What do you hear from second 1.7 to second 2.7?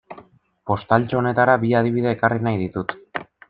adibide ekarri nahi